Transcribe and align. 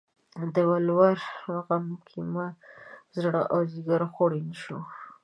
د 0.53 0.55
ولور 0.71 1.17
غم 1.65 1.85
کې 2.07 2.19
مې 2.33 2.47
زړه 3.21 3.41
او 3.53 3.59
ځیګر 3.71 4.01
خوړین 4.13 4.49
شو 4.61 4.79